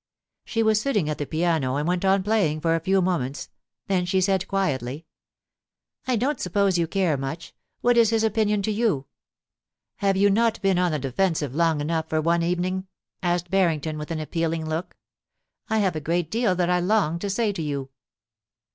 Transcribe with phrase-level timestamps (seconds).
[0.45, 3.49] She was sitting at the piano, and went on playing for a few moments;
[3.85, 5.05] then she said quietly:
[5.55, 7.53] * I don't suppose you care much.
[7.81, 9.05] What is his opinion to you?*
[9.49, 12.87] * Have you not been on the defensive long enough for one evening ?*
[13.21, 14.95] asked Barrington, with an appealing look.
[15.33, 17.91] * I have a great deal that I long to say to you.